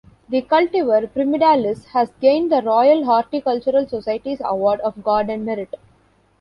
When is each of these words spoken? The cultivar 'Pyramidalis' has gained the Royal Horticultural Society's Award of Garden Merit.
The 0.29 0.41
cultivar 0.41 1.05
'Pyramidalis' 1.07 1.85
has 1.89 2.09
gained 2.21 2.51
the 2.51 2.63
Royal 2.63 3.05
Horticultural 3.05 3.87
Society's 3.87 4.41
Award 4.43 4.79
of 4.81 5.03
Garden 5.03 5.45
Merit. 5.45 5.75